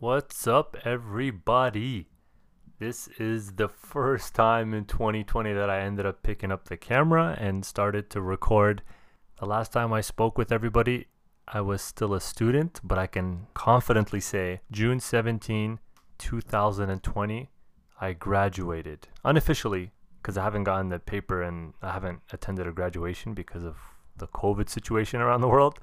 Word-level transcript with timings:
What's 0.00 0.46
up, 0.46 0.76
everybody? 0.84 2.06
This 2.78 3.08
is 3.18 3.54
the 3.54 3.68
first 3.68 4.32
time 4.32 4.72
in 4.72 4.84
2020 4.84 5.52
that 5.54 5.68
I 5.68 5.80
ended 5.80 6.06
up 6.06 6.22
picking 6.22 6.52
up 6.52 6.68
the 6.68 6.76
camera 6.76 7.36
and 7.36 7.64
started 7.64 8.08
to 8.10 8.20
record. 8.20 8.82
The 9.40 9.46
last 9.46 9.72
time 9.72 9.92
I 9.92 10.00
spoke 10.00 10.38
with 10.38 10.52
everybody, 10.52 11.06
I 11.48 11.62
was 11.62 11.82
still 11.82 12.14
a 12.14 12.20
student, 12.20 12.80
but 12.84 12.96
I 12.96 13.08
can 13.08 13.48
confidently 13.54 14.20
say 14.20 14.60
June 14.70 15.00
17, 15.00 15.80
2020, 16.16 17.50
I 18.00 18.12
graduated 18.12 19.08
unofficially 19.24 19.90
because 20.22 20.38
I 20.38 20.44
haven't 20.44 20.62
gotten 20.62 20.90
the 20.90 21.00
paper 21.00 21.42
and 21.42 21.74
I 21.82 21.90
haven't 21.90 22.20
attended 22.32 22.68
a 22.68 22.72
graduation 22.72 23.34
because 23.34 23.64
of 23.64 23.76
the 24.16 24.28
COVID 24.28 24.68
situation 24.68 25.20
around 25.20 25.40
the 25.40 25.48
world. 25.48 25.80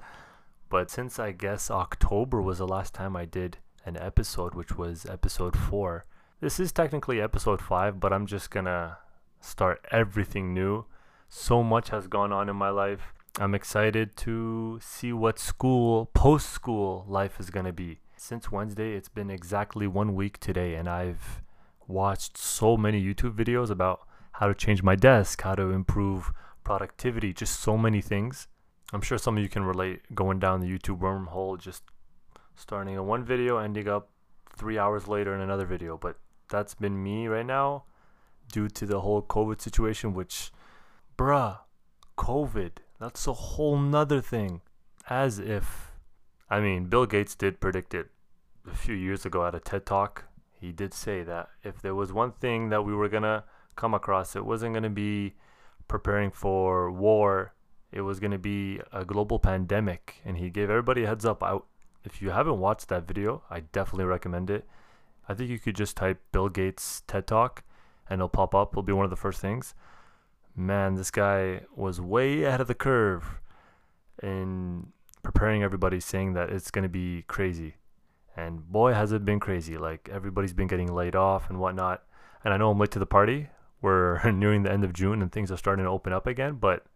But 0.70 0.90
since 0.90 1.18
I 1.18 1.32
guess 1.32 1.70
October 1.70 2.40
was 2.40 2.56
the 2.56 2.66
last 2.66 2.94
time 2.94 3.14
I 3.14 3.26
did 3.26 3.58
an 3.86 3.96
episode, 3.96 4.54
which 4.54 4.76
was 4.76 5.06
episode 5.06 5.56
four, 5.56 6.04
this 6.40 6.60
is 6.60 6.70
technically 6.70 7.20
episode 7.20 7.62
five, 7.62 7.98
but 7.98 8.12
I'm 8.12 8.26
just 8.26 8.50
gonna 8.50 8.98
start 9.40 9.86
everything 9.90 10.52
new. 10.52 10.84
So 11.30 11.62
much 11.62 11.88
has 11.88 12.08
gone 12.08 12.30
on 12.30 12.50
in 12.50 12.56
my 12.56 12.68
life. 12.68 13.14
I'm 13.38 13.54
excited 13.54 14.16
to 14.18 14.78
see 14.82 15.12
what 15.12 15.38
school, 15.38 16.10
post 16.12 16.50
school 16.50 17.06
life 17.08 17.40
is 17.40 17.48
gonna 17.48 17.72
be. 17.72 18.00
Since 18.16 18.52
Wednesday, 18.52 18.94
it's 18.94 19.08
been 19.08 19.30
exactly 19.30 19.86
one 19.86 20.14
week 20.14 20.38
today, 20.38 20.74
and 20.74 20.88
I've 20.88 21.42
watched 21.86 22.36
so 22.36 22.76
many 22.76 23.02
YouTube 23.02 23.34
videos 23.34 23.70
about 23.70 24.00
how 24.32 24.48
to 24.48 24.54
change 24.54 24.82
my 24.82 24.96
desk, 24.96 25.42
how 25.42 25.54
to 25.54 25.70
improve 25.70 26.32
productivity, 26.64 27.32
just 27.32 27.60
so 27.60 27.78
many 27.78 28.02
things. 28.02 28.48
I'm 28.92 29.00
sure 29.00 29.16
some 29.16 29.36
of 29.36 29.42
you 29.42 29.48
can 29.48 29.64
relate 29.64 30.02
going 30.14 30.38
down 30.38 30.60
the 30.60 30.66
YouTube 30.66 31.00
wormhole, 31.00 31.58
just 31.58 31.82
starting 32.56 32.94
in 32.94 33.06
one 33.06 33.24
video, 33.24 33.58
ending 33.58 33.88
up 33.88 34.10
three 34.56 34.78
hours 34.78 35.06
later 35.06 35.34
in 35.34 35.40
another 35.40 35.66
video. 35.66 35.96
But 35.96 36.16
that's 36.50 36.74
been 36.74 37.02
me 37.02 37.28
right 37.28 37.46
now 37.46 37.84
due 38.52 38.68
to 38.68 38.86
the 38.86 39.00
whole 39.00 39.22
COVID 39.22 39.60
situation, 39.60 40.14
which, 40.14 40.50
bruh, 41.16 41.58
COVID, 42.16 42.72
that's 42.98 43.26
a 43.26 43.32
whole 43.32 43.78
nother 43.78 44.20
thing. 44.20 44.62
As 45.08 45.38
if, 45.38 45.92
I 46.50 46.60
mean, 46.60 46.86
Bill 46.86 47.06
Gates 47.06 47.34
did 47.34 47.60
predict 47.60 47.94
it 47.94 48.08
a 48.70 48.74
few 48.74 48.94
years 48.94 49.24
ago 49.24 49.46
at 49.46 49.54
a 49.54 49.60
TED 49.60 49.86
Talk. 49.86 50.24
He 50.58 50.72
did 50.72 50.94
say 50.94 51.22
that 51.22 51.50
if 51.62 51.80
there 51.80 51.94
was 51.94 52.12
one 52.12 52.32
thing 52.32 52.70
that 52.70 52.82
we 52.82 52.94
were 52.94 53.08
gonna 53.08 53.44
come 53.76 53.94
across, 53.94 54.34
it 54.34 54.44
wasn't 54.44 54.74
gonna 54.74 54.90
be 54.90 55.34
preparing 55.86 56.30
for 56.30 56.90
war. 56.90 57.52
It 57.92 58.00
was 58.00 58.18
gonna 58.18 58.38
be 58.38 58.80
a 58.92 59.04
global 59.04 59.38
pandemic, 59.38 60.20
and 60.24 60.38
he 60.38 60.50
gave 60.50 60.70
everybody 60.70 61.04
a 61.04 61.08
heads 61.08 61.24
up. 61.24 61.42
I, 61.42 61.58
if 62.06 62.22
you 62.22 62.30
haven't 62.30 62.60
watched 62.60 62.88
that 62.88 63.06
video, 63.06 63.42
I 63.50 63.60
definitely 63.60 64.04
recommend 64.04 64.48
it. 64.48 64.64
I 65.28 65.34
think 65.34 65.50
you 65.50 65.58
could 65.58 65.74
just 65.74 65.96
type 65.96 66.22
Bill 66.30 66.48
Gates 66.48 67.02
TED 67.08 67.26
Talk, 67.26 67.64
and 68.08 68.20
it'll 68.20 68.28
pop 68.28 68.54
up. 68.54 68.72
It'll 68.72 68.82
be 68.84 68.92
one 68.92 69.04
of 69.04 69.10
the 69.10 69.16
first 69.16 69.40
things. 69.40 69.74
Man, 70.54 70.94
this 70.94 71.10
guy 71.10 71.62
was 71.74 72.00
way 72.00 72.44
ahead 72.44 72.60
of 72.60 72.68
the 72.68 72.74
curve 72.74 73.40
in 74.22 74.92
preparing 75.22 75.62
everybody, 75.62 75.98
saying 75.98 76.34
that 76.34 76.50
it's 76.50 76.70
gonna 76.70 76.88
be 76.88 77.24
crazy. 77.26 77.74
And 78.36 78.70
boy, 78.70 78.92
has 78.92 79.12
it 79.12 79.24
been 79.24 79.40
crazy. 79.40 79.76
Like 79.76 80.08
everybody's 80.12 80.52
been 80.52 80.68
getting 80.68 80.94
laid 80.94 81.16
off 81.16 81.50
and 81.50 81.58
whatnot. 81.58 82.04
And 82.44 82.54
I 82.54 82.56
know 82.56 82.70
I'm 82.70 82.78
late 82.78 82.92
to 82.92 82.98
the 82.98 83.06
party. 83.06 83.48
We're 83.82 84.30
nearing 84.30 84.62
the 84.62 84.72
end 84.72 84.84
of 84.84 84.92
June 84.92 85.20
and 85.20 85.32
things 85.32 85.50
are 85.50 85.56
starting 85.56 85.84
to 85.84 85.90
open 85.90 86.12
up 86.12 86.26
again, 86.26 86.54
but 86.54 86.86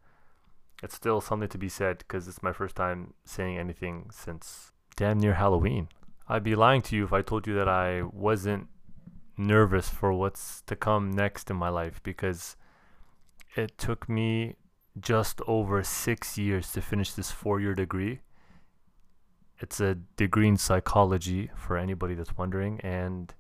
it's 0.83 0.95
still 0.95 1.21
something 1.21 1.49
to 1.49 1.59
be 1.59 1.69
said 1.69 1.99
because 1.99 2.29
it's 2.29 2.43
my 2.43 2.53
first 2.53 2.77
time 2.77 3.15
saying 3.25 3.59
anything 3.59 4.11
since 4.11 4.73
damn 5.01 5.19
near 5.19 5.33
Halloween. 5.33 5.89
I'd 6.29 6.45
be 6.45 6.55
lying 6.55 6.83
to 6.83 6.95
you 6.95 7.05
if 7.05 7.13
I 7.15 7.23
told 7.23 7.47
you 7.47 7.55
that 7.55 7.67
I 7.67 8.03
wasn't 8.03 8.69
nervous 9.39 9.89
for 9.89 10.13
what's 10.13 10.61
to 10.67 10.77
come 10.77 11.11
next 11.11 11.51
in 11.51 11.57
my 11.57 11.71
life 11.71 12.03
because 12.03 12.55
it 13.57 13.79
took 13.79 14.11
me 14.11 14.57
just 15.01 15.41
over 15.47 15.83
six 15.83 16.37
years 16.37 16.71
to 16.73 16.83
finish 16.83 17.15
this 17.15 17.31
four 17.31 17.61
year 17.61 17.75
degree. 17.75 18.21
It's 19.59 19.81
a 19.81 19.95
degree 19.95 20.49
in 20.49 20.59
psychology 20.59 21.51
for 21.57 21.79
anybody 21.79 22.13
that's 22.13 22.37
wondering, 22.37 22.79
and 22.81 23.33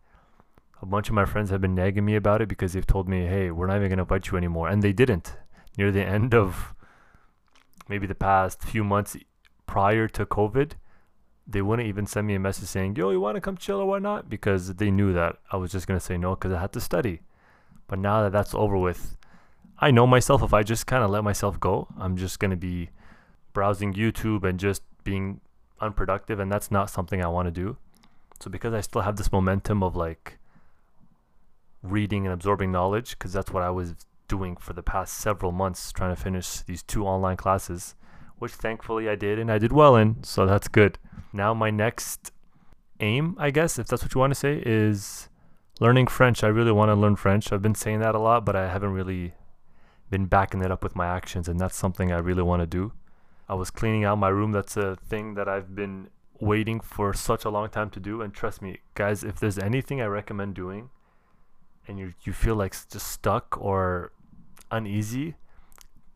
a 0.81 0.87
bunch 0.87 1.10
of 1.10 1.15
my 1.15 1.26
friends 1.26 1.50
have 1.50 1.60
been 1.60 1.75
nagging 1.75 2.06
me 2.06 2.16
about 2.16 2.41
it 2.41 2.49
because 2.49 2.72
they've 2.72 2.87
told 2.87 3.06
me, 3.06 3.26
hey, 3.26 3.50
we're 3.50 3.66
not 3.66 3.76
even 3.76 3.88
going 3.91 3.99
to 3.99 4.04
invite 4.04 4.31
you 4.31 4.38
anymore. 4.38 4.69
And 4.70 4.81
they 4.81 4.94
didn't. 4.94 5.37
Near 5.76 5.93
the 5.93 6.03
end 6.03 6.34
of 6.34 6.75
maybe 7.87 8.06
the 8.06 8.15
past 8.15 8.62
few 8.62 8.82
months 8.82 9.15
prior 9.66 10.09
to 10.09 10.25
COVID, 10.25 10.72
they 11.46 11.62
wouldn't 11.62 11.88
even 11.88 12.06
send 12.06 12.26
me 12.26 12.34
a 12.34 12.40
message 12.40 12.68
saying, 12.68 12.96
yo, 12.96 13.10
you 13.10 13.20
want 13.20 13.36
to 13.36 13.40
come 13.40 13.56
chill 13.56 13.80
or 13.80 13.86
whatnot? 13.86 14.28
Because 14.28 14.74
they 14.74 14.90
knew 14.90 15.12
that 15.12 15.36
I 15.50 15.56
was 15.56 15.72
just 15.72 15.86
going 15.86 15.98
to 15.98 16.04
say 16.04 16.16
no 16.16 16.34
because 16.34 16.52
I 16.52 16.60
had 16.60 16.72
to 16.72 16.80
study. 16.80 17.22
But 17.88 17.98
now 17.98 18.22
that 18.22 18.32
that's 18.32 18.54
over 18.54 18.76
with, 18.76 19.16
I 19.78 19.90
know 19.90 20.06
myself. 20.06 20.42
If 20.42 20.54
I 20.54 20.62
just 20.62 20.86
kind 20.86 21.02
of 21.02 21.10
let 21.10 21.24
myself 21.24 21.58
go, 21.58 21.88
I'm 21.98 22.16
just 22.16 22.38
going 22.38 22.52
to 22.52 22.56
be 22.56 22.90
browsing 23.52 23.94
YouTube 23.94 24.44
and 24.44 24.60
just 24.60 24.82
being 25.02 25.40
unproductive. 25.80 26.38
And 26.38 26.52
that's 26.52 26.70
not 26.70 26.90
something 26.90 27.22
I 27.22 27.28
want 27.28 27.46
to 27.46 27.50
do. 27.50 27.76
So 28.40 28.50
because 28.50 28.72
I 28.72 28.80
still 28.80 29.02
have 29.02 29.16
this 29.16 29.32
momentum 29.32 29.82
of 29.82 29.96
like 29.96 30.38
reading 31.82 32.26
and 32.26 32.32
absorbing 32.32 32.70
knowledge, 32.70 33.18
because 33.18 33.32
that's 33.32 33.50
what 33.50 33.62
I 33.62 33.70
was 33.70 33.94
doing 34.28 34.56
for 34.56 34.72
the 34.72 34.82
past 34.82 35.14
several 35.14 35.50
months, 35.50 35.90
trying 35.92 36.14
to 36.14 36.22
finish 36.22 36.60
these 36.60 36.82
two 36.82 37.04
online 37.04 37.36
classes, 37.36 37.96
which 38.40 38.52
thankfully 38.52 39.08
I 39.08 39.14
did 39.14 39.38
and 39.38 39.52
I 39.52 39.58
did 39.58 39.72
well 39.72 39.94
in. 39.94 40.24
So 40.24 40.46
that's 40.46 40.66
good. 40.66 40.98
Now, 41.32 41.54
my 41.54 41.70
next 41.70 42.32
aim, 42.98 43.36
I 43.38 43.50
guess, 43.50 43.78
if 43.78 43.86
that's 43.86 44.02
what 44.02 44.14
you 44.14 44.18
want 44.18 44.32
to 44.32 44.38
say, 44.38 44.60
is 44.66 45.28
learning 45.78 46.08
French. 46.08 46.42
I 46.42 46.48
really 46.48 46.72
want 46.72 46.88
to 46.88 46.94
learn 46.94 47.16
French. 47.16 47.52
I've 47.52 47.62
been 47.62 47.76
saying 47.76 48.00
that 48.00 48.16
a 48.16 48.18
lot, 48.18 48.44
but 48.44 48.56
I 48.56 48.68
haven't 48.68 48.92
really 48.92 49.34
been 50.10 50.26
backing 50.26 50.62
it 50.62 50.72
up 50.72 50.82
with 50.82 50.96
my 50.96 51.06
actions, 51.06 51.48
and 51.48 51.60
that's 51.60 51.76
something 51.76 52.10
I 52.10 52.18
really 52.18 52.42
want 52.42 52.62
to 52.62 52.66
do. 52.66 52.92
I 53.48 53.54
was 53.54 53.70
cleaning 53.70 54.04
out 54.04 54.18
my 54.18 54.28
room. 54.28 54.52
That's 54.52 54.76
a 54.76 54.96
thing 54.96 55.34
that 55.34 55.48
I've 55.48 55.74
been 55.74 56.08
waiting 56.40 56.80
for 56.80 57.12
such 57.12 57.44
a 57.44 57.50
long 57.50 57.68
time 57.68 57.90
to 57.90 58.00
do. 58.00 58.22
And 58.22 58.32
trust 58.32 58.62
me, 58.62 58.78
guys, 58.94 59.22
if 59.22 59.38
there's 59.38 59.58
anything 59.58 60.00
I 60.00 60.06
recommend 60.06 60.54
doing 60.54 60.90
and 61.86 61.98
you, 61.98 62.14
you 62.24 62.32
feel 62.32 62.54
like 62.54 62.72
just 62.72 63.06
stuck 63.06 63.58
or 63.60 64.12
uneasy 64.70 65.34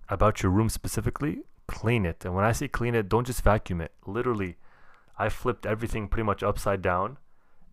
about 0.08 0.42
your 0.42 0.50
room 0.50 0.68
specifically, 0.68 1.42
clean 1.66 2.06
it. 2.06 2.24
And 2.24 2.34
when 2.34 2.44
I 2.44 2.52
say 2.52 2.68
clean 2.68 2.94
it, 2.94 3.08
don't 3.08 3.26
just 3.26 3.42
vacuum 3.42 3.80
it. 3.80 3.92
Literally, 4.06 4.56
I 5.18 5.28
flipped 5.28 5.66
everything 5.66 6.08
pretty 6.08 6.24
much 6.24 6.42
upside 6.42 6.82
down 6.82 7.18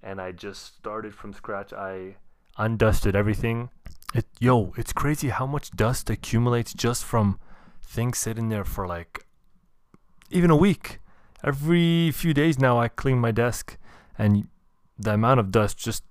and 0.04 0.22
I 0.22 0.32
just 0.32 0.78
started 0.78 1.14
from 1.14 1.34
scratch. 1.34 1.74
I 1.74 2.16
undusted 2.58 3.16
everything. 3.16 3.70
It 4.14 4.26
yo, 4.40 4.74
it's 4.78 4.94
crazy 4.94 5.30
how 5.30 5.46
much 5.46 5.72
dust 5.72 6.10
accumulates 6.10 6.74
just 6.74 7.06
from 7.06 7.40
things 7.84 8.18
sitting 8.18 8.50
there 8.50 8.66
for 8.66 8.88
like 8.88 9.26
even 10.30 10.52
a 10.52 10.56
week. 10.56 11.00
Every 11.44 12.12
few 12.12 12.34
days 12.34 12.60
now 12.60 12.80
I 12.80 12.88
clean 12.88 13.20
my 13.20 13.32
desk 13.32 13.78
and 14.18 14.48
the 14.98 15.14
amount 15.14 15.40
of 15.40 15.52
dust 15.52 15.78
just 15.78 16.04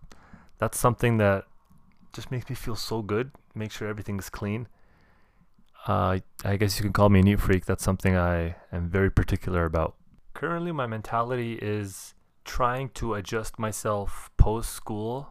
that's 0.58 0.78
something 0.78 1.18
that 1.18 1.44
just 2.12 2.30
makes 2.30 2.48
me 2.48 2.56
feel 2.56 2.76
so 2.76 3.02
good. 3.02 3.30
Make 3.54 3.72
sure 3.72 3.88
everything 3.88 4.18
is 4.18 4.30
clean. 4.30 4.66
Uh, 5.86 6.18
I 6.44 6.56
guess 6.56 6.78
you 6.78 6.82
can 6.82 6.92
call 6.92 7.08
me 7.08 7.20
a 7.20 7.22
neat 7.22 7.40
freak. 7.40 7.64
That's 7.64 7.82
something 7.82 8.16
I 8.16 8.56
am 8.72 8.88
very 8.88 9.10
particular 9.10 9.64
about. 9.64 9.96
Currently, 10.34 10.72
my 10.72 10.86
mentality 10.86 11.54
is 11.54 12.14
trying 12.44 12.88
to 12.90 13.14
adjust 13.14 13.58
myself 13.58 14.30
post 14.36 14.72
school 14.72 15.30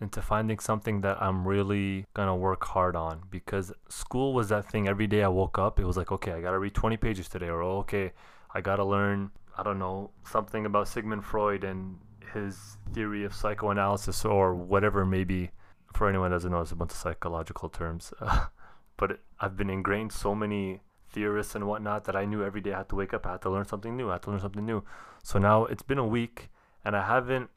into 0.00 0.22
finding 0.22 0.58
something 0.58 1.02
that 1.02 1.20
I'm 1.20 1.46
really 1.46 2.06
gonna 2.14 2.36
work 2.36 2.64
hard 2.64 2.96
on 2.96 3.22
because 3.30 3.72
school 3.88 4.32
was 4.32 4.48
that 4.48 4.70
thing 4.70 4.88
every 4.88 5.06
day 5.06 5.22
I 5.22 5.28
woke 5.28 5.58
up 5.58 5.78
it 5.78 5.84
was 5.84 5.96
like 5.96 6.10
okay 6.12 6.32
I 6.32 6.40
gotta 6.40 6.58
read 6.58 6.74
20 6.74 6.96
pages 6.96 7.28
today 7.28 7.48
or 7.48 7.62
okay 7.62 8.12
I 8.54 8.60
gotta 8.60 8.84
learn 8.84 9.30
I 9.56 9.62
don't 9.62 9.78
know 9.78 10.10
something 10.24 10.64
about 10.64 10.88
Sigmund 10.88 11.24
Freud 11.24 11.64
and 11.64 11.98
his 12.32 12.78
theory 12.94 13.24
of 13.24 13.34
psychoanalysis 13.34 14.24
or 14.24 14.54
whatever 14.54 15.04
maybe 15.04 15.50
for 15.92 16.08
anyone 16.08 16.30
that 16.30 16.36
doesn't 16.36 16.52
know 16.52 16.60
it's 16.60 16.72
a 16.72 16.76
bunch 16.76 16.92
of 16.92 16.96
psychological 16.96 17.68
terms 17.68 18.12
but 19.00 19.18
I've 19.40 19.56
been 19.56 19.70
ingrained 19.70 20.12
so 20.12 20.34
many 20.34 20.82
theorists 21.08 21.54
and 21.54 21.66
whatnot 21.66 22.04
that 22.04 22.14
I 22.14 22.26
knew 22.26 22.44
every 22.44 22.60
day 22.60 22.74
I 22.74 22.78
had 22.78 22.90
to 22.90 22.96
wake 22.96 23.14
up, 23.14 23.26
I 23.26 23.32
had 23.32 23.42
to 23.42 23.50
learn 23.50 23.64
something 23.64 23.96
new, 23.96 24.10
I 24.10 24.12
had 24.12 24.22
to 24.24 24.30
learn 24.30 24.40
something 24.40 24.64
new. 24.64 24.84
So 25.22 25.38
now 25.38 25.64
it's 25.64 25.82
been 25.82 25.96
a 25.96 26.06
week 26.06 26.50
and 26.84 26.94
I 26.94 27.06
haven't 27.06 27.48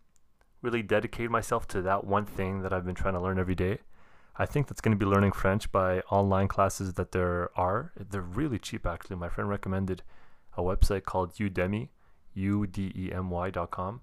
really 0.62 0.81
dedicated 0.81 1.30
myself 1.30 1.68
to 1.68 1.81
that 1.81 2.06
one 2.06 2.25
thing 2.25 2.62
that 2.62 2.72
I've 2.72 2.86
been 2.86 2.95
trying 2.95 3.16
to 3.16 3.19
learn 3.19 3.38
every 3.38 3.56
day. 3.56 3.80
I 4.38 4.45
think 4.45 4.68
that's 4.68 4.80
going 4.80 4.98
to 4.98 5.06
be 5.06 5.10
learning 5.10 5.34
French 5.34 5.69
by 5.69 6.00
online 6.10 6.48
classes 6.48 6.94
that 6.94 7.12
there 7.12 7.50
are. 7.60 7.92
They're 7.98 8.22
really 8.22 8.57
cheap 8.57 8.88
actually. 8.88 9.18
My 9.18 9.28
friend 9.28 9.50
recommended 9.50 10.01
a 10.57 10.62
website 10.62 11.04
called 11.04 11.34
Udemy, 11.34 11.90
U 12.36 12.66
D 12.66 12.94
E 12.95 13.12
M 13.12 13.30
Y 13.30 13.50
dot 13.50 13.72
com. 13.72 14.00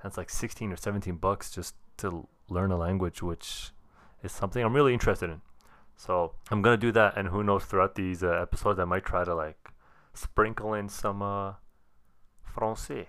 And 0.00 0.08
it's 0.08 0.16
like 0.16 0.30
16 0.30 0.72
or 0.72 0.76
17 0.76 1.16
bucks 1.16 1.50
just 1.50 1.74
to 1.96 2.28
learn 2.48 2.70
a 2.70 2.76
language, 2.76 3.22
which 3.22 3.72
is 4.22 4.30
something 4.30 4.64
I'm 4.64 4.74
really 4.74 4.92
interested 4.94 5.30
in. 5.30 5.42
So 5.96 6.34
I'm 6.50 6.62
gonna 6.62 6.76
do 6.76 6.92
that, 6.92 7.16
and 7.16 7.28
who 7.28 7.42
knows? 7.42 7.64
Throughout 7.64 7.94
these 7.94 8.22
uh, 8.22 8.30
episodes, 8.30 8.78
I 8.78 8.84
might 8.84 9.04
try 9.04 9.24
to 9.24 9.34
like 9.34 9.70
sprinkle 10.14 10.74
in 10.74 10.88
some 10.88 11.22
uh, 11.22 11.54
français. 12.54 13.06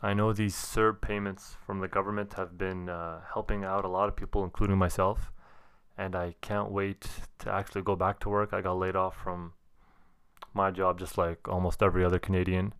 I 0.00 0.14
know 0.14 0.32
these 0.32 0.54
CERB 0.54 1.00
payments 1.00 1.56
from 1.66 1.80
the 1.80 1.88
government 1.88 2.34
have 2.34 2.56
been 2.56 2.88
uh, 2.88 3.22
helping 3.32 3.64
out 3.64 3.84
a 3.84 3.88
lot 3.88 4.08
of 4.08 4.14
people, 4.14 4.44
including 4.44 4.78
myself. 4.78 5.32
And 5.96 6.14
I 6.14 6.36
can't 6.40 6.70
wait 6.70 7.08
to 7.40 7.52
actually 7.52 7.82
go 7.82 7.96
back 7.96 8.20
to 8.20 8.28
work. 8.28 8.52
I 8.52 8.60
got 8.60 8.78
laid 8.78 8.94
off 8.94 9.16
from 9.16 9.54
my 10.54 10.70
job 10.70 11.00
just 11.00 11.18
like 11.18 11.48
almost 11.48 11.82
every 11.82 12.04
other 12.04 12.20
Canadian. 12.20 12.74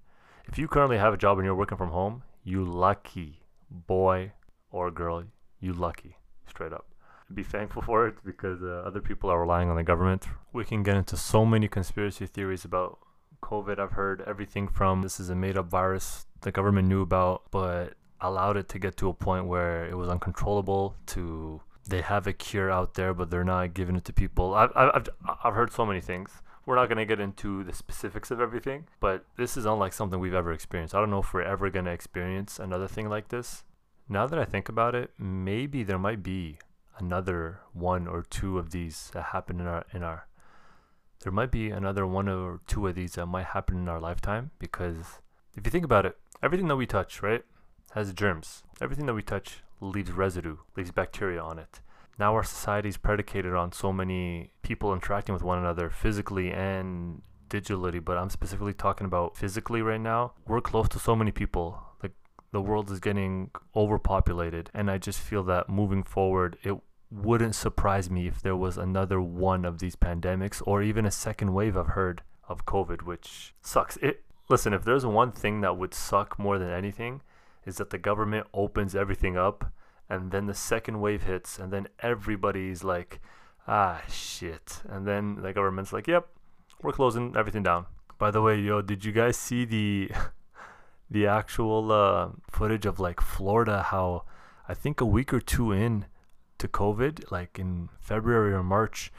If 0.47 0.59
you 0.59 0.69
currently 0.69 0.99
have 0.99 1.13
a 1.13 1.17
job 1.17 1.39
and 1.39 1.45
you're 1.45 1.57
working 1.57 1.77
from 1.77 1.91
home, 1.91 2.23
you 2.45 2.65
lucky 2.65 3.43
boy 3.71 4.33
or 4.71 4.93
girl, 4.93 5.25
you 5.61 5.73
lucky, 5.73 6.17
straight 6.47 6.73
up. 6.73 6.88
Be 7.33 7.43
thankful 7.43 7.83
for 7.83 8.07
it 8.07 8.17
because 8.25 8.63
uh, 8.63 8.83
other 8.87 9.01
people 9.01 9.31
are 9.31 9.41
relying 9.41 9.69
on 9.69 9.77
the 9.77 9.85
government. 9.85 10.27
We 10.53 10.65
can 10.65 10.83
get 10.83 10.97
into 10.97 11.17
so 11.17 11.45
many 11.45 11.69
conspiracy 11.69 12.27
theories 12.27 12.65
about 12.65 12.99
COVID. 13.43 13.79
I've 13.79 13.93
heard 13.93 14.23
everything 14.27 14.67
from 14.69 15.03
this 15.03 15.21
is 15.21 15.29
a 15.29 15.35
made 15.35 15.57
up 15.57 15.67
virus 15.67 16.27
the 16.41 16.53
government 16.53 16.89
knew 16.89 17.03
about, 17.03 17.43
but 17.51 17.95
allowed 18.21 18.57
it 18.57 18.69
to 18.71 18.79
get 18.79 18.97
to 18.97 19.09
a 19.09 19.15
point 19.15 19.47
where 19.47 19.87
it 19.87 19.97
was 19.97 20.09
uncontrollable 20.09 20.97
to 21.07 21.61
they 21.89 22.03
have 22.03 22.27
a 22.27 22.33
cure 22.33 22.71
out 22.71 22.95
there, 22.95 23.15
but 23.15 23.31
they're 23.31 23.45
not 23.45 23.73
giving 23.73 23.97
it 23.97 24.05
to 24.05 24.13
people. 24.13 24.55
I've, 24.55 24.71
I've, 24.77 25.09
I've 25.43 25.55
heard 25.55 25.73
so 25.73 25.87
many 25.87 26.01
things. 26.01 26.31
We're 26.67 26.77
not 26.77 26.89
going 26.89 26.99
to 26.99 27.07
get 27.07 27.19
into 27.19 27.65
the 27.65 27.73
specifics 27.73 28.31
of 28.31 28.43
everything, 28.43 28.89
but 29.01 29.25
this 29.39 29.57
is 29.57 29.65
unlike 29.65 29.95
something 29.95 30.21
we've 30.21 30.35
ever 30.35 30.53
experienced. 30.53 30.95
I 30.95 31.01
don't 31.01 31.11
know 31.11 31.21
if 31.21 31.33
we're 31.33 31.43
ever 31.43 31.71
going 31.71 31.87
to 31.87 31.91
experience 31.91 32.59
another 32.59 32.87
thing 32.87 33.09
like 33.09 33.29
this. 33.29 33.65
Now 34.07 34.27
that 34.27 34.39
I 34.39 34.45
think 34.45 34.69
about 34.69 34.95
it, 34.95 35.13
maybe 35.19 35.83
there 35.83 35.99
might 35.99 36.23
be 36.23 36.59
another 36.99 37.61
one 37.73 38.07
or 38.07 38.23
two 38.23 38.59
of 38.59 38.71
these 38.71 39.11
that 39.15 39.27
happen 39.27 39.61
in 39.61 39.67
our 39.67 39.85
in 39.93 40.03
our 40.03 40.27
there 41.23 41.33
might 41.33 41.51
be 41.51 41.71
another 41.71 42.07
one 42.07 42.29
or 42.29 42.61
two 42.67 42.87
of 42.87 42.95
these 42.95 43.13
that 43.13 43.27
might 43.27 43.47
happen 43.47 43.77
in 43.77 43.89
our 43.89 44.01
lifetime 44.01 44.51
because 44.59 45.21
if 45.57 45.67
you 45.67 45.71
think 45.71 45.85
about 45.85 46.07
it, 46.07 46.17
everything 46.43 46.69
that 46.69 46.77
we 46.77 46.87
touch, 46.87 47.23
right, 47.23 47.45
has 47.93 48.13
germs. 48.13 48.63
Everything 48.81 49.07
that 49.07 49.15
we 49.15 49.23
touch 49.23 49.63
leaves 49.81 50.13
residue, 50.13 50.59
leaves 50.77 50.93
bacteria 50.93 51.43
on 51.43 51.59
it. 51.59 51.81
Now 52.19 52.35
our 52.35 52.45
society 52.45 52.89
is 52.89 52.97
predicated 52.97 53.55
on 53.55 53.73
so 53.73 53.93
many 53.93 54.53
people 54.63 54.93
interacting 54.93 55.33
with 55.33 55.43
one 55.43 55.59
another 55.59 55.91
physically 55.91 56.51
and 56.53 57.23
digitally, 57.49 58.05
but 58.05 58.17
I'm 58.17 58.31
specifically 58.31 58.75
talking 58.75 59.07
about 59.07 59.37
physically 59.37 59.83
right 59.83 60.01
now. 60.01 60.33
We're 60.47 60.61
close 60.61 60.89
to 60.91 60.99
so 60.99 61.17
many 61.17 61.31
people. 61.31 61.81
Like 62.03 62.13
the 62.53 62.61
world 62.61 62.91
is 62.91 63.01
getting 63.01 63.51
overpopulated, 63.75 64.71
and 64.75 64.91
I 64.91 64.99
just 64.99 65.21
feel 65.21 65.43
that 65.45 65.69
moving 65.69 66.03
forward, 66.03 66.59
it 66.63 66.77
wouldn't 67.11 67.55
surprise 67.55 68.11
me 68.11 68.27
if 68.27 68.43
there 68.43 68.57
was 68.57 68.77
another 68.77 69.21
one 69.21 69.65
of 69.65 69.79
these 69.79 69.97
pandemics 69.97 70.63
or 70.67 70.83
even 70.83 71.07
a 71.07 71.11
second 71.11 71.55
wave 71.55 71.77
I've 71.77 71.89
heard 71.89 72.23
of 72.49 72.67
COVID, 72.67 73.03
which 73.03 73.55
sucks. 73.63 73.97
It 73.99 74.23
listen, 74.49 74.73
if 74.73 74.85
there's 74.85 75.07
one 75.07 75.33
thing 75.33 75.61
that 75.61 75.77
would 75.77 75.95
suck 75.95 76.39
more 76.39 76.59
than 76.59 76.71
anything, 76.71 77.23
is 77.65 77.77
that 77.77 77.91
the 77.91 77.99
government 77.99 78.47
opens 78.55 78.95
everything 78.95 79.37
up 79.37 79.73
and 80.09 80.31
then 80.31 80.47
the 80.47 80.55
second 80.55 81.01
wave 81.01 81.25
hits 81.25 81.59
and 81.59 81.73
then 81.73 81.89
everybody's 82.01 82.83
like, 82.85 83.21
ah 83.67 84.03
shit. 84.09 84.83
And 84.89 85.07
then 85.07 85.43
the 85.43 85.53
government's 85.53 85.93
like, 85.93 86.07
Yep, 86.07 86.29
we're 86.83 86.93
closing 86.93 87.35
everything 87.37 87.63
down. 87.63 87.87
By 88.19 88.31
the 88.31 88.43
way, 88.43 88.59
yo, 88.59 88.83
did 88.83 89.05
you 89.05 89.13
guys 89.13 89.37
see 89.37 89.65
the 89.65 90.11
the 91.11 91.27
actual 91.27 91.91
uh, 91.91 92.29
footage 92.51 92.85
of 92.85 93.01
like 93.01 93.21
Florida 93.21 93.83
how 93.83 94.25
I 94.69 94.75
think 94.75 95.01
a 95.01 95.07
week 95.07 95.33
or 95.33 95.41
two 95.41 95.73
in 95.73 96.07
to 96.59 96.69
COVID, 96.69 97.31
like 97.31 97.59
in 97.59 97.89
February 98.01 98.53
or 98.53 98.63
March, 98.63 99.13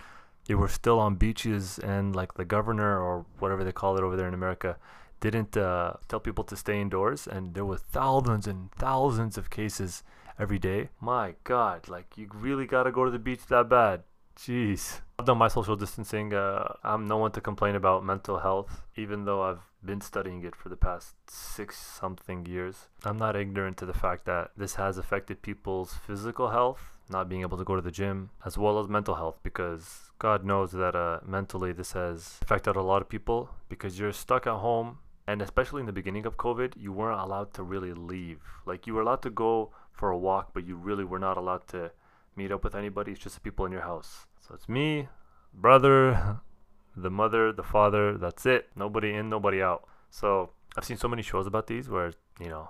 they 0.45 0.55
were 0.55 0.67
still 0.67 0.99
on 0.99 1.15
beaches 1.15 1.79
and 1.79 2.15
like 2.15 2.33
the 2.33 2.45
governor 2.45 2.99
or 2.99 3.25
whatever 3.39 3.63
they 3.63 3.71
call 3.71 3.97
it 3.97 4.03
over 4.03 4.15
there 4.15 4.27
in 4.27 4.33
America 4.33 4.77
didn't 5.19 5.57
uh, 5.57 5.93
tell 6.07 6.19
people 6.19 6.43
to 6.45 6.55
stay 6.55 6.79
indoors 6.79 7.27
and 7.27 7.53
there 7.53 7.65
were 7.65 7.77
thousands 7.77 8.47
and 8.47 8.71
thousands 8.73 9.37
of 9.37 9.49
cases 9.49 10.03
every 10.39 10.59
day. 10.59 10.89
My 11.01 11.35
god, 11.43 11.87
like 11.87 12.17
you 12.17 12.29
really 12.33 12.65
got 12.65 12.83
to 12.83 12.91
go 12.91 13.05
to 13.05 13.11
the 13.11 13.19
beach 13.19 13.45
that 13.47 13.69
bad. 13.69 14.03
Jeez. 14.37 15.01
I've 15.19 15.25
done 15.25 15.37
my 15.37 15.49
social 15.49 15.75
distancing. 15.75 16.33
Uh, 16.33 16.75
I'm 16.81 17.05
no 17.05 17.17
one 17.17 17.33
to 17.33 17.41
complain 17.41 17.75
about 17.75 18.05
mental 18.05 18.39
health, 18.39 18.83
even 18.95 19.25
though 19.25 19.41
I've 19.41 19.59
been 19.83 19.99
studying 19.99 20.43
it 20.45 20.55
for 20.55 20.69
the 20.69 20.77
past 20.77 21.15
six 21.27 21.77
something 21.77 22.45
years. 22.45 22.87
I'm 23.03 23.17
not 23.17 23.35
ignorant 23.35 23.75
to 23.77 23.85
the 23.85 23.93
fact 23.93 24.23
that 24.25 24.51
this 24.55 24.75
has 24.75 24.97
affected 24.97 25.41
people's 25.41 25.93
physical 25.93 26.51
health, 26.51 26.97
not 27.09 27.27
being 27.29 27.41
able 27.41 27.57
to 27.57 27.63
go 27.63 27.75
to 27.75 27.81
the 27.81 27.91
gym, 27.91 28.29
as 28.45 28.57
well 28.57 28.79
as 28.79 28.87
mental 28.87 29.15
health, 29.15 29.39
because 29.43 30.11
God 30.19 30.45
knows 30.45 30.71
that 30.71 30.95
uh, 30.95 31.19
mentally 31.25 31.71
this 31.71 31.93
has 31.93 32.39
affected 32.41 32.75
a 32.75 32.81
lot 32.81 33.01
of 33.01 33.09
people 33.09 33.49
because 33.67 33.99
you're 33.99 34.13
stuck 34.13 34.45
at 34.47 34.53
home. 34.53 34.99
And 35.27 35.41
especially 35.43 35.81
in 35.81 35.85
the 35.85 35.93
beginning 35.93 36.25
of 36.25 36.37
COVID, 36.37 36.73
you 36.75 36.91
weren't 36.91 37.19
allowed 37.19 37.53
to 37.53 37.63
really 37.63 37.93
leave. 37.93 38.39
Like 38.65 38.87
you 38.87 38.95
were 38.95 39.01
allowed 39.01 39.21
to 39.23 39.29
go 39.29 39.71
for 39.91 40.09
a 40.09 40.17
walk, 40.17 40.53
but 40.53 40.65
you 40.65 40.75
really 40.75 41.03
were 41.03 41.19
not 41.19 41.37
allowed 41.37 41.67
to 41.67 41.91
meet 42.35 42.51
up 42.51 42.63
with 42.63 42.73
anybody. 42.73 43.11
It's 43.11 43.21
just 43.21 43.35
the 43.35 43.41
people 43.41 43.65
in 43.65 43.71
your 43.71 43.81
house. 43.81 44.25
So 44.39 44.55
it's 44.55 44.67
me, 44.67 45.07
brother, 45.53 46.39
the 46.95 47.11
mother, 47.11 47.51
the 47.51 47.63
father. 47.63 48.17
That's 48.17 48.45
it. 48.45 48.69
Nobody 48.75 49.13
in, 49.13 49.29
nobody 49.29 49.61
out. 49.61 49.87
So 50.09 50.51
I've 50.75 50.85
seen 50.85 50.97
so 50.97 51.07
many 51.07 51.21
shows 51.21 51.45
about 51.45 51.67
these 51.67 51.89
where 51.89 52.13
you 52.39 52.49
know 52.49 52.69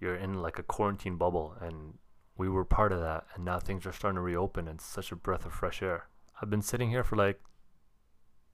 you're 0.00 0.16
in 0.16 0.42
like 0.42 0.58
a 0.58 0.62
quarantine 0.62 1.16
bubble, 1.16 1.54
and 1.60 1.94
we 2.40 2.48
were 2.48 2.64
part 2.64 2.90
of 2.90 3.00
that. 3.00 3.26
And 3.34 3.44
now 3.44 3.58
things 3.58 3.84
are 3.84 3.92
starting 3.92 4.16
to 4.16 4.22
reopen, 4.22 4.66
it's 4.66 4.84
such 4.84 5.12
a 5.12 5.16
breath 5.16 5.44
of 5.44 5.52
fresh 5.52 5.82
air. 5.82 6.06
I've 6.40 6.48
been 6.48 6.62
sitting 6.62 6.88
here 6.88 7.04
for 7.04 7.16
like 7.16 7.38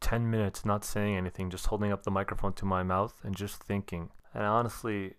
10 0.00 0.28
minutes 0.28 0.64
not 0.64 0.84
saying 0.84 1.16
anything, 1.16 1.50
just 1.50 1.66
holding 1.66 1.92
up 1.92 2.02
the 2.02 2.10
microphone 2.10 2.52
to 2.54 2.64
my 2.64 2.82
mouth 2.82 3.14
and 3.22 3.36
just 3.36 3.62
thinking. 3.62 4.10
And 4.34 4.42
honestly, 4.42 5.14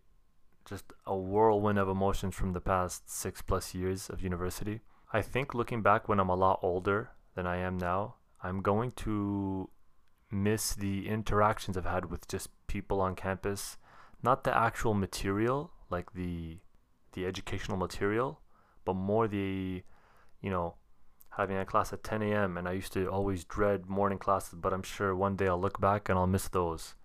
just 0.66 0.92
a 1.06 1.16
whirlwind 1.16 1.80
of 1.80 1.88
emotions 1.88 2.36
from 2.36 2.52
the 2.52 2.60
past 2.60 3.10
six 3.10 3.42
plus 3.42 3.74
years 3.74 4.10
of 4.10 4.22
university. 4.22 4.82
I 5.14 5.22
think 5.22 5.54
looking 5.54 5.82
back 5.82 6.10
when 6.10 6.20
I'm 6.20 6.30
a 6.30 6.36
lot 6.36 6.60
older 6.62 7.12
than 7.36 7.48
I 7.48 7.58
am 7.58 7.78
now, 7.78 8.16
I'm 8.44 8.62
going 8.62 8.92
to 9.04 9.70
miss 10.30 10.76
the 10.76 11.08
interactions 11.08 11.78
I've 11.78 11.86
had 11.86 12.12
with 12.12 12.28
just 12.28 12.50
people 12.68 13.00
on 13.00 13.16
campus, 13.16 13.78
not 14.22 14.44
the 14.44 14.56
actual 14.56 14.94
material, 14.94 15.72
like 15.90 16.12
the 16.12 16.58
the 17.14 17.26
educational 17.26 17.78
material, 17.78 18.42
but 18.88 18.96
more 18.96 19.28
the 19.28 19.84
you 20.42 20.50
know 20.50 20.76
having 21.38 21.58
a 21.58 21.66
class 21.66 21.94
at 21.94 22.04
10 22.04 22.24
a.m. 22.24 22.58
and 22.58 22.68
I 22.68 22.72
used 22.72 22.94
to 22.94 23.08
always 23.08 23.44
dread 23.44 23.88
morning 23.88 24.18
classes, 24.18 24.56
but 24.56 24.74
I'm 24.74 24.82
sure 24.82 25.16
one 25.16 25.36
day 25.36 25.48
I'll 25.48 25.62
look 25.62 25.80
back 25.80 26.10
and 26.10 26.18
I'll 26.18 26.26
miss 26.26 26.48
those. 26.48 26.96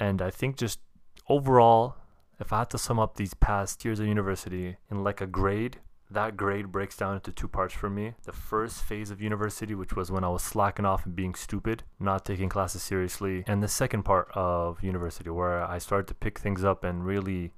And 0.00 0.22
I 0.22 0.30
think 0.30 0.56
just 0.56 0.80
overall, 1.28 1.96
if 2.40 2.50
I 2.50 2.60
had 2.60 2.70
to 2.70 2.78
sum 2.78 2.98
up 2.98 3.16
these 3.16 3.34
past 3.34 3.84
years 3.84 4.00
of 4.00 4.06
university 4.06 4.78
in 4.90 5.04
like 5.04 5.20
a 5.20 5.26
grade, 5.26 5.80
that 6.10 6.36
grade 6.36 6.72
breaks 6.72 6.96
down 6.96 7.16
into 7.16 7.30
two 7.30 7.48
parts 7.48 7.74
for 7.74 7.90
me. 7.90 8.14
The 8.24 8.32
first 8.32 8.82
phase 8.82 9.10
of 9.10 9.20
university, 9.20 9.74
which 9.74 9.94
was 9.94 10.10
when 10.10 10.24
I 10.24 10.28
was 10.28 10.42
slacking 10.42 10.86
off 10.86 11.04
and 11.04 11.14
being 11.14 11.34
stupid, 11.34 11.82
not 12.00 12.24
taking 12.24 12.48
classes 12.48 12.82
seriously, 12.82 13.44
and 13.46 13.62
the 13.62 13.68
second 13.68 14.04
part 14.04 14.28
of 14.34 14.82
university, 14.82 15.28
where 15.28 15.62
I 15.62 15.78
started 15.78 16.06
to 16.08 16.14
pick 16.14 16.38
things 16.38 16.64
up 16.64 16.84
and 16.84 17.04
really 17.04 17.52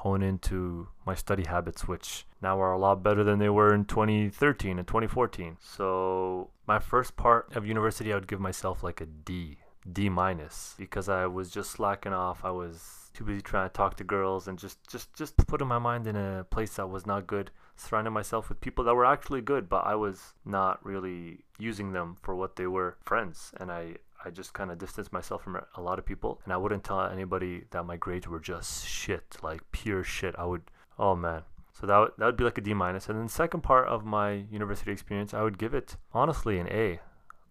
hone 0.00 0.22
into 0.22 0.88
my 1.04 1.14
study 1.14 1.44
habits, 1.44 1.86
which 1.86 2.26
now 2.40 2.60
are 2.60 2.72
a 2.72 2.78
lot 2.78 3.02
better 3.02 3.22
than 3.22 3.38
they 3.38 3.50
were 3.50 3.74
in 3.74 3.84
2013 3.84 4.78
and 4.78 4.88
2014. 4.88 5.58
So, 5.60 6.50
my 6.66 6.78
first 6.78 7.16
part 7.16 7.54
of 7.54 7.66
university, 7.66 8.12
I 8.12 8.14
would 8.14 8.26
give 8.28 8.40
myself 8.40 8.82
like 8.82 9.00
a 9.02 9.06
D, 9.06 9.58
D 9.90 10.08
minus, 10.08 10.74
because 10.78 11.08
I 11.08 11.26
was 11.26 11.50
just 11.50 11.70
slacking 11.70 12.14
off. 12.14 12.44
I 12.44 12.50
was 12.50 13.10
too 13.12 13.24
busy 13.24 13.42
trying 13.42 13.68
to 13.68 13.72
talk 13.72 13.96
to 13.96 14.04
girls 14.04 14.48
and 14.48 14.58
just 14.58 14.78
just 14.88 15.12
just 15.14 15.36
putting 15.36 15.66
my 15.68 15.78
mind 15.78 16.06
in 16.06 16.16
a 16.16 16.46
place 16.48 16.76
that 16.76 16.86
was 16.86 17.06
not 17.06 17.26
good 17.26 17.50
surrounding 17.76 18.12
myself 18.12 18.48
with 18.48 18.60
people 18.60 18.84
that 18.84 18.94
were 18.94 19.04
actually 19.04 19.40
good 19.40 19.68
but 19.68 19.84
i 19.84 19.94
was 19.94 20.34
not 20.44 20.84
really 20.84 21.40
using 21.58 21.92
them 21.92 22.16
for 22.22 22.36
what 22.36 22.54
they 22.56 22.66
were 22.66 22.96
friends 23.02 23.52
and 23.58 23.72
i 23.72 23.96
I 24.24 24.30
just 24.30 24.52
kind 24.52 24.70
of 24.70 24.78
distanced 24.78 25.12
myself 25.12 25.42
from 25.42 25.60
a 25.76 25.80
lot 25.80 25.98
of 25.98 26.04
people, 26.04 26.40
and 26.44 26.52
I 26.52 26.56
wouldn't 26.56 26.84
tell 26.84 27.00
anybody 27.00 27.64
that 27.70 27.84
my 27.84 27.96
grades 27.96 28.28
were 28.28 28.40
just 28.40 28.86
shit, 28.86 29.36
like 29.42 29.60
pure 29.72 30.04
shit. 30.04 30.34
I 30.38 30.44
would, 30.44 30.62
oh 30.98 31.16
man. 31.16 31.42
So 31.72 31.86
that 31.86 31.98
would, 31.98 32.10
that 32.18 32.26
would 32.26 32.36
be 32.36 32.44
like 32.44 32.58
a 32.58 32.60
D 32.60 32.74
minus. 32.74 33.08
And 33.08 33.18
then 33.18 33.26
the 33.26 33.32
second 33.32 33.62
part 33.62 33.88
of 33.88 34.04
my 34.04 34.44
university 34.50 34.92
experience, 34.92 35.32
I 35.32 35.42
would 35.42 35.58
give 35.58 35.72
it 35.72 35.96
honestly 36.12 36.58
an 36.58 36.68
A. 36.68 37.00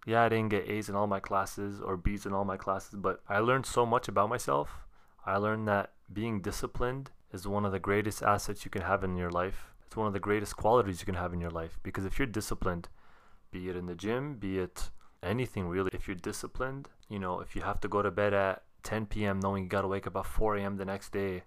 Yeah, 0.06 0.22
I 0.22 0.28
didn't 0.28 0.50
get 0.50 0.68
A's 0.68 0.88
in 0.88 0.94
all 0.94 1.06
my 1.06 1.20
classes 1.20 1.80
or 1.80 1.96
B's 1.96 2.26
in 2.26 2.32
all 2.32 2.44
my 2.44 2.56
classes, 2.56 2.94
but 2.94 3.20
I 3.28 3.40
learned 3.40 3.66
so 3.66 3.84
much 3.84 4.08
about 4.08 4.28
myself. 4.28 4.86
I 5.26 5.36
learned 5.36 5.68
that 5.68 5.92
being 6.12 6.40
disciplined 6.40 7.10
is 7.32 7.46
one 7.46 7.64
of 7.64 7.72
the 7.72 7.78
greatest 7.78 8.22
assets 8.22 8.64
you 8.64 8.70
can 8.70 8.82
have 8.82 9.04
in 9.04 9.16
your 9.16 9.30
life. 9.30 9.74
It's 9.86 9.96
one 9.96 10.06
of 10.06 10.12
the 10.12 10.20
greatest 10.20 10.56
qualities 10.56 11.00
you 11.00 11.06
can 11.06 11.16
have 11.16 11.32
in 11.32 11.40
your 11.40 11.50
life 11.50 11.78
because 11.82 12.04
if 12.04 12.18
you're 12.18 12.26
disciplined, 12.26 12.88
be 13.50 13.68
it 13.68 13.76
in 13.76 13.86
the 13.86 13.94
gym, 13.94 14.36
be 14.36 14.58
it 14.58 14.90
anything 15.22 15.68
really. 15.68 15.90
If 15.92 16.06
you're 16.08 16.14
disciplined, 16.14 16.88
you 17.08 17.18
know, 17.18 17.40
if 17.40 17.54
you 17.56 17.62
have 17.62 17.80
to 17.80 17.88
go 17.88 18.02
to 18.02 18.10
bed 18.10 18.34
at 18.34 18.62
10 18.82 19.06
p.m. 19.06 19.40
knowing 19.40 19.64
you 19.64 19.68
got 19.68 19.82
to 19.82 19.88
wake 19.88 20.06
up 20.06 20.16
at 20.16 20.26
4 20.26 20.56
a.m. 20.56 20.76
the 20.76 20.84
next 20.84 21.12
day 21.12 21.42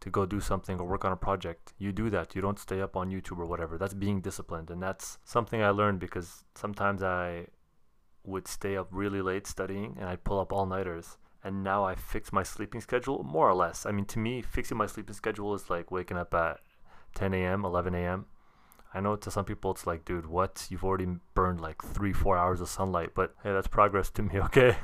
to 0.00 0.10
go 0.10 0.26
do 0.26 0.40
something 0.40 0.78
or 0.78 0.86
work 0.86 1.04
on 1.04 1.12
a 1.12 1.16
project, 1.16 1.72
you 1.78 1.92
do 1.92 2.10
that. 2.10 2.34
You 2.34 2.42
don't 2.42 2.58
stay 2.58 2.80
up 2.80 2.96
on 2.96 3.10
YouTube 3.10 3.38
or 3.38 3.46
whatever. 3.46 3.78
That's 3.78 3.94
being 3.94 4.20
disciplined. 4.20 4.70
And 4.70 4.82
that's 4.82 5.18
something 5.24 5.62
I 5.62 5.70
learned 5.70 6.00
because 6.00 6.44
sometimes 6.54 7.02
I 7.02 7.46
would 8.24 8.46
stay 8.48 8.76
up 8.76 8.88
really 8.90 9.22
late 9.22 9.46
studying 9.46 9.96
and 9.98 10.08
I'd 10.08 10.24
pull 10.24 10.40
up 10.40 10.52
all 10.52 10.66
nighters. 10.66 11.16
and 11.44 11.62
now 11.62 11.84
I 11.84 11.94
fix 11.94 12.32
my 12.32 12.42
sleeping 12.42 12.80
schedule 12.80 13.22
more 13.22 13.48
or 13.48 13.54
less. 13.54 13.84
I 13.84 13.92
mean, 13.92 14.06
to 14.06 14.18
me, 14.18 14.40
fixing 14.40 14.78
my 14.78 14.86
sleeping 14.86 15.14
schedule 15.14 15.54
is 15.54 15.68
like 15.68 15.90
waking 15.90 16.16
up 16.16 16.32
at 16.32 16.60
10 17.14 17.34
a.m., 17.34 17.64
11 17.64 17.94
a.m. 17.94 18.24
I 18.94 19.00
know 19.00 19.16
to 19.16 19.30
some 19.30 19.44
people 19.44 19.72
it's 19.72 19.86
like, 19.86 20.04
dude, 20.04 20.26
what? 20.26 20.66
You've 20.70 20.84
already 20.84 21.08
burned 21.34 21.60
like 21.60 21.82
three, 21.82 22.12
four 22.12 22.38
hours 22.38 22.60
of 22.60 22.68
sunlight, 22.68 23.10
but 23.14 23.34
hey, 23.42 23.52
that's 23.52 23.66
progress 23.66 24.08
to 24.10 24.22
me, 24.22 24.38
okay? 24.46 24.76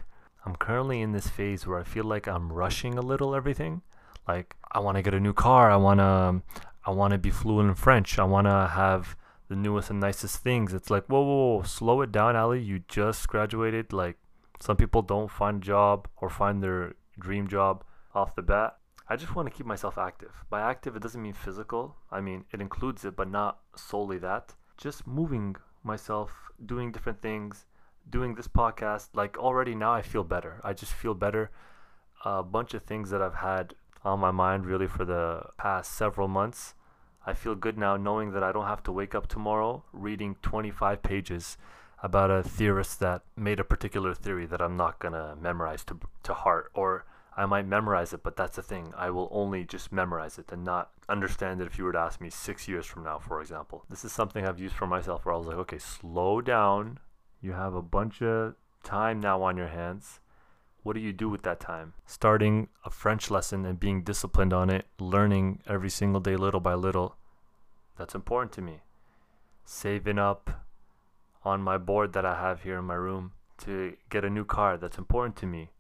I'm 0.45 0.57
currently 0.57 1.01
in 1.01 1.13
this 1.13 1.29
phase 1.29 1.67
where 1.67 1.79
I 1.79 1.85
feel 1.85 2.05
like 2.05 2.27
I'm 2.27 2.53
rushing 2.53 2.99
a 2.99 3.03
little 3.03 3.35
everything. 3.35 3.83
Like 4.27 4.57
I 4.73 4.81
want 4.81 4.97
to 4.97 5.03
get 5.03 5.15
a 5.15 5.21
new 5.21 5.33
car. 5.33 5.71
I 5.71 5.77
want 5.77 6.01
to, 6.01 6.43
I 6.85 6.91
want 6.91 7.13
to 7.13 7.19
be 7.19 7.31
fluent 7.31 7.69
in 7.69 7.75
French. 7.75 8.19
I 8.19 8.25
want 8.25 8.47
to 8.47 8.71
have 8.75 9.17
the 9.49 9.57
newest 9.57 9.91
and 9.91 10.01
nicest 10.01 10.39
things. 10.39 10.73
It's 10.73 10.91
like, 10.91 11.07
whoa, 11.07 11.21
whoa, 11.21 11.57
whoa, 11.57 11.63
slow 11.63 12.01
it 12.01 12.11
down, 12.11 12.37
Ali. 12.37 12.61
You 12.61 12.81
just 12.89 13.29
graduated. 13.29 13.93
Like 13.93 14.17
some 14.61 14.77
people 14.77 15.03
don't 15.03 15.31
find 15.31 15.63
a 15.63 15.67
job 15.67 16.09
or 16.17 16.31
find 16.31 16.63
their 16.63 16.95
dream 17.19 17.47
job 17.47 17.85
off 18.15 18.35
the 18.35 18.43
bat. 18.43 18.77
I 19.11 19.17
just 19.17 19.35
want 19.35 19.49
to 19.49 19.55
keep 19.55 19.67
myself 19.67 19.99
active. 19.99 20.45
By 20.49 20.61
active, 20.61 20.95
it 20.95 21.03
doesn't 21.03 21.21
mean 21.21 21.33
physical. 21.33 21.97
I 22.13 22.21
mean, 22.21 22.45
it 22.53 22.61
includes 22.61 23.05
it, 23.05 23.17
but 23.17 23.29
not 23.29 23.59
solely 23.75 24.19
that. 24.19 24.55
Just 24.77 25.05
moving 25.05 25.57
myself, 25.83 26.31
doing 26.65 26.93
different 26.93 27.21
things, 27.21 27.67
doing 28.09 28.37
this 28.37 28.47
podcast. 28.47 29.09
Like 29.13 29.37
already 29.37 29.75
now, 29.75 29.93
I 29.93 30.03
feel 30.03 30.23
better. 30.23 30.61
I 30.63 30.75
just 30.75 30.93
feel 30.93 31.15
better. 31.15 31.51
A 32.25 32.45
bunch 32.45 32.73
of 32.73 32.85
things 32.85 33.11
that 33.11 33.21
I've 33.21 33.35
had 33.35 33.75
on 34.05 34.21
my 34.21 34.31
mind 34.31 34.65
really 34.65 34.87
for 34.87 35.05
the 35.05 35.43
past 35.59 35.93
several 35.93 36.29
months. 36.29 36.75
I 37.27 37.35
feel 37.35 37.57
good 37.57 37.77
now 37.77 37.97
knowing 37.97 38.31
that 38.31 38.45
I 38.45 38.53
don't 38.53 38.67
have 38.67 38.85
to 38.85 38.93
wake 38.93 39.17
up 39.17 39.27
tomorrow 39.27 39.83
reading 39.93 40.37
25 40.43 41.03
pages 41.03 41.59
about 42.01 42.31
a 42.31 42.45
theorist 42.45 43.01
that 43.01 43.23
made 43.37 43.59
a 43.59 43.65
particular 43.65 44.15
theory 44.15 44.47
that 44.47 44.63
I'm 44.63 44.77
not 44.77 45.01
going 45.01 45.15
to 45.15 45.37
memorize 45.39 45.85
to 45.87 45.99
to 46.23 46.33
heart 46.33 46.71
or 46.75 47.05
I 47.37 47.47
might 47.47 47.67
memorize 47.67 48.13
it, 48.13 48.23
but 48.23 48.37
that's 48.37 48.57
the 48.57 48.63
thing. 48.63 48.93
I 48.97 49.11
will 49.11 49.29
only 49.31 49.65
just 49.65 49.93
memorize 49.93 50.39
it 50.39 50.51
and 50.51 50.65
not 50.65 50.91
understand 51.09 51.61
it 51.61 51.67
if 51.67 51.79
you 51.79 51.85
were 51.85 51.93
to 51.93 51.99
ask 51.99 52.21
me 52.21 52.29
six 52.29 52.67
years 52.67 52.87
from 52.87 53.05
now, 53.05 53.19
for 53.19 53.41
example. 53.41 53.85
This 53.89 54.05
is 54.05 54.13
something 54.13 54.45
I've 54.45 54.59
used 54.59 54.75
for 54.75 54.87
myself 54.87 55.25
where 55.25 55.35
I 55.35 55.39
was 55.39 55.47
like, 55.47 55.57
okay, 55.59 55.79
slow 55.79 56.41
down. 56.41 56.99
You 57.41 57.53
have 57.53 57.75
a 57.75 57.83
bunch 57.83 58.21
of 58.21 58.55
time 58.83 59.21
now 59.21 59.43
on 59.43 59.57
your 59.57 59.69
hands. 59.69 60.21
What 60.83 60.95
do 60.95 61.01
you 61.01 61.13
do 61.13 61.29
with 61.29 61.43
that 61.43 61.61
time? 61.61 61.93
Starting 62.07 62.69
a 62.85 62.91
French 62.91 63.31
lesson 63.31 63.65
and 63.65 63.79
being 63.79 64.03
disciplined 64.03 64.53
on 64.53 64.71
it, 64.71 64.87
learning 64.99 65.61
every 65.67 65.91
single 65.91 66.21
day, 66.21 66.37
little 66.37 66.61
by 66.61 66.75
little, 66.75 67.17
that's 67.97 68.15
important 68.15 68.53
to 68.53 68.63
me. 68.63 68.81
Saving 69.65 70.19
up 70.19 70.65
on 71.45 71.63
my 71.63 71.79
board 71.79 72.13
that 72.15 72.25
I 72.25 72.35
have 72.41 72.63
here 72.63 72.79
in 72.79 72.87
my 72.87 72.95
room 72.95 73.33
to 73.59 73.97
get 74.09 74.25
a 74.25 74.31
new 74.31 74.45
car, 74.45 74.79
that's 74.79 74.99
important 74.99 75.37
to 75.37 75.47
me 75.47 75.71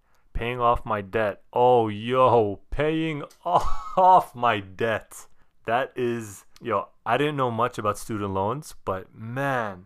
paying 0.40 0.58
off 0.58 0.86
my 0.86 1.02
debt. 1.02 1.42
Oh, 1.52 1.88
yo, 1.88 2.60
paying 2.70 3.24
off 3.44 4.34
my 4.34 4.60
debt. 4.60 5.26
That 5.66 5.92
is, 5.94 6.46
yo, 6.62 6.88
I 7.04 7.18
didn't 7.18 7.36
know 7.36 7.50
much 7.50 7.76
about 7.76 7.98
student 7.98 8.32
loans, 8.32 8.74
but 8.86 9.14
man, 9.14 9.84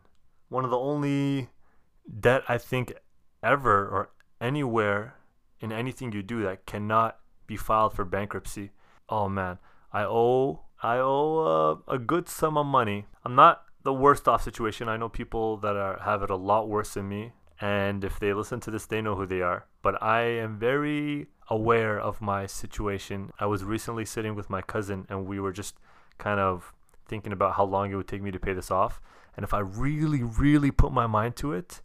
one 0.48 0.64
of 0.64 0.70
the 0.70 0.78
only 0.78 1.48
debt 2.20 2.44
I 2.48 2.58
think 2.58 2.92
ever 3.42 3.88
or 3.88 4.10
anywhere 4.40 5.16
in 5.58 5.72
anything 5.72 6.12
you 6.12 6.22
do 6.22 6.42
that 6.44 6.66
cannot 6.66 7.18
be 7.48 7.56
filed 7.56 7.94
for 7.94 8.04
bankruptcy. 8.04 8.70
Oh 9.08 9.28
man, 9.28 9.58
I 9.92 10.04
owe 10.04 10.66
I 10.80 10.98
owe 10.98 11.80
uh, 11.88 11.92
a 11.92 11.98
good 11.98 12.28
sum 12.28 12.56
of 12.56 12.66
money. 12.66 13.06
I'm 13.24 13.34
not 13.34 13.64
the 13.82 13.92
worst 13.92 14.28
off 14.28 14.44
situation. 14.44 14.88
I 14.88 14.98
know 14.98 15.08
people 15.08 15.56
that 15.58 15.76
are 15.76 15.98
have 16.04 16.22
it 16.22 16.30
a 16.30 16.36
lot 16.36 16.68
worse 16.68 16.94
than 16.94 17.08
me 17.08 17.32
and 17.60 18.04
if 18.04 18.18
they 18.20 18.32
listen 18.32 18.60
to 18.60 18.70
this, 18.70 18.86
they 18.86 19.00
know 19.00 19.14
who 19.14 19.26
they 19.26 19.40
are. 19.40 19.66
But 19.84 20.02
I 20.02 20.22
am 20.22 20.58
very 20.58 21.26
aware 21.50 22.00
of 22.00 22.22
my 22.22 22.46
situation. 22.46 23.30
I 23.38 23.44
was 23.44 23.64
recently 23.64 24.06
sitting 24.06 24.34
with 24.34 24.48
my 24.48 24.62
cousin, 24.62 25.06
and 25.10 25.26
we 25.26 25.38
were 25.38 25.52
just 25.52 25.76
kind 26.16 26.40
of 26.40 26.72
thinking 27.06 27.32
about 27.32 27.56
how 27.56 27.64
long 27.64 27.92
it 27.92 27.96
would 27.96 28.08
take 28.08 28.22
me 28.22 28.30
to 28.30 28.38
pay 28.38 28.54
this 28.54 28.70
off. 28.70 28.98
And 29.36 29.44
if 29.44 29.52
I 29.52 29.58
really, 29.58 30.22
really 30.22 30.70
put 30.70 30.90
my 30.90 31.06
mind 31.06 31.36
to 31.36 31.52
it, 31.52 31.82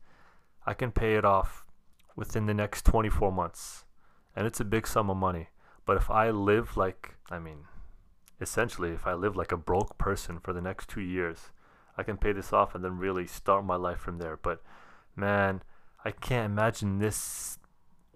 I 0.65 0.73
can 0.73 0.93
pay 0.93 1.15
it 1.15 1.25
off 1.25 1.65
within 2.15 2.45
the 2.45 2.53
next 2.53 2.85
24 2.85 3.33
months. 3.33 3.83
And 4.33 4.47
it's 4.47 4.61
a 4.61 4.65
big 4.65 4.87
sum 4.87 5.09
of 5.09 5.17
money. 5.17 5.49
But 5.85 5.97
if 5.97 6.09
I 6.09 6.29
live 6.29 6.77
like, 6.77 7.15
I 7.29 7.37
mean, 7.37 7.65
essentially, 8.39 8.91
if 8.91 9.05
I 9.05 9.13
live 9.13 9.35
like 9.35 9.51
a 9.51 9.57
broke 9.57 9.97
person 9.97 10.39
for 10.39 10.53
the 10.53 10.61
next 10.61 10.87
two 10.87 11.01
years, 11.01 11.51
I 11.97 12.03
can 12.03 12.15
pay 12.15 12.31
this 12.31 12.53
off 12.53 12.75
and 12.75 12.81
then 12.81 12.97
really 12.97 13.27
start 13.27 13.65
my 13.65 13.75
life 13.75 13.99
from 13.99 14.19
there. 14.19 14.37
But 14.41 14.63
man, 15.17 15.63
I 16.05 16.11
can't 16.11 16.45
imagine 16.45 16.99
this 16.99 17.58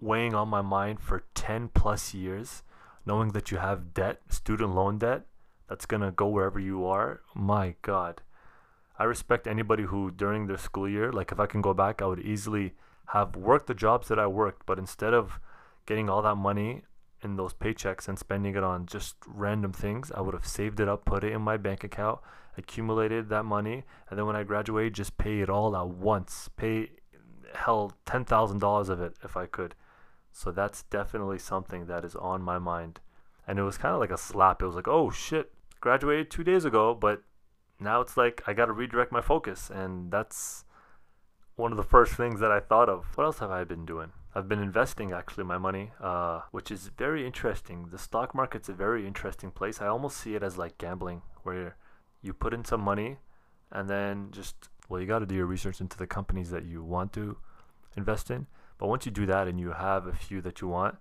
weighing 0.04 0.36
on 0.36 0.50
my 0.50 0.62
mind 0.62 1.00
for 1.00 1.24
10 1.34 1.70
plus 1.70 2.14
years, 2.14 2.64
knowing 3.06 3.30
that 3.30 3.52
you 3.52 3.58
have 3.58 3.94
debt, 3.94 4.22
student 4.30 4.76
loan 4.76 4.98
debt, 4.98 5.26
that's 5.68 5.86
going 5.86 6.02
to 6.02 6.12
go 6.12 6.28
wherever 6.28 6.60
you 6.60 6.86
are. 6.86 7.22
My 7.34 7.76
God. 7.82 8.22
I 9.00 9.06
respect 9.06 9.48
anybody 9.48 9.84
who, 9.84 10.12
during 10.12 10.48
their 10.48 10.58
school 10.58 10.88
year, 10.88 11.12
like 11.12 11.32
if 11.32 11.40
I 11.40 11.46
can 11.46 11.62
go 11.62 11.74
back, 11.74 12.02
I 12.02 12.06
would 12.06 12.20
easily 12.20 12.74
have 13.08 13.36
worked 13.36 13.68
the 13.68 13.74
jobs 13.74 14.08
that 14.10 14.20
I 14.20 14.28
worked, 14.28 14.66
but 14.66 14.78
instead 14.78 15.14
of 15.14 15.40
getting 15.86 16.10
all 16.10 16.22
that 16.22 16.36
money 16.36 16.84
in 17.22 17.36
those 17.36 17.54
paychecks 17.54 18.08
and 18.08 18.20
spending 18.20 18.56
it 18.56 18.64
on 18.64 18.86
just 18.86 19.16
random 19.26 19.72
things, 19.72 20.12
I 20.14 20.22
would 20.22 20.34
have 20.34 20.46
saved 20.46 20.80
it 20.80 20.88
up, 20.88 21.06
put 21.06 21.24
it 21.24 21.32
in 21.32 21.42
my 21.42 21.58
bank 21.58 21.84
account, 21.84 22.20
accumulated 22.58 23.30
that 23.30 23.46
money, 23.46 23.84
and 24.10 24.20
then 24.20 24.26
when 24.26 24.36
I 24.36 24.44
graduate, 24.44 24.94
just 24.94 25.18
pay 25.18 25.40
it 25.40 25.50
all 25.50 25.76
at 25.76 25.88
once. 25.88 26.50
Pay 26.56 26.92
hell 27.56 27.94
ten 28.06 28.26
thousand 28.26 28.60
dollars 28.60 28.90
of 28.90 29.02
it 29.02 29.16
if 29.24 29.38
I 29.38 29.46
could. 29.46 29.76
So 30.34 30.52
that's 30.52 30.84
definitely 30.84 31.40
something 31.40 31.86
that 31.86 32.04
is 32.04 32.16
on 32.16 32.42
my 32.42 32.60
mind. 32.60 33.00
And 33.48 33.60
it 33.60 33.64
was 33.64 33.78
kind 33.78 33.94
of 33.94 34.02
like 34.02 34.12
a 34.12 34.18
slap. 34.18 34.62
It 34.62 34.66
was 34.66 34.76
like, 34.76 34.88
oh 34.88 35.10
shit, 35.12 35.54
graduated 35.80 36.32
two 36.32 36.44
days 36.44 36.66
ago, 36.66 36.94
but 36.94 37.24
now 37.80 38.02
it's 38.02 38.18
like 38.18 38.42
I 38.48 38.54
got 38.54 38.66
to 38.66 38.74
redirect 38.74 39.12
my 39.12 39.22
focus, 39.22 39.70
and 39.70 40.12
that's 40.12 40.66
one 41.56 41.72
of 41.72 41.78
the 41.78 41.84
first 41.84 42.14
things 42.14 42.40
that 42.40 42.52
I 42.52 42.60
thought 42.60 42.90
of. 42.90 43.06
What 43.16 43.26
else 43.26 43.40
have 43.40 43.52
I 43.52 43.64
been 43.64 43.86
doing? 43.86 44.12
I've 44.34 44.50
been 44.50 44.62
investing 44.62 45.12
actually 45.12 45.44
my 45.44 45.60
money, 45.60 45.92
uh, 46.02 46.42
which 46.52 46.72
is 46.72 46.90
very 46.98 47.28
interesting. 47.28 47.90
The 47.92 48.00
stock 48.00 48.34
market's 48.34 48.70
a 48.70 48.74
very 48.74 49.06
interesting 49.06 49.52
place. 49.52 49.82
I 49.82 49.88
almost 49.88 50.18
see 50.18 50.36
it 50.36 50.42
as 50.42 50.58
like 50.58 50.78
gambling, 50.80 51.22
where 51.44 51.76
you 52.24 52.34
put 52.34 52.54
in 52.54 52.66
some 52.66 52.82
money 52.82 53.18
and 53.72 53.90
then 53.90 54.30
just 54.32 54.70
well 54.88 55.02
you 55.02 55.08
got 55.08 55.20
to 55.20 55.26
do 55.26 55.36
your 55.36 55.46
research 55.46 55.82
into 55.82 55.98
the 55.98 56.08
companies 56.08 56.50
that 56.52 56.64
you 56.64 56.82
want 56.84 57.12
to 57.14 57.38
invest 57.98 58.32
in 58.32 58.48
but 58.78 58.88
once 58.88 59.06
you 59.06 59.12
do 59.12 59.26
that 59.26 59.48
and 59.48 59.60
you 59.60 59.72
have 59.72 60.08
a 60.08 60.14
few 60.14 60.42
that 60.42 60.62
you 60.62 60.68
want 60.68 60.96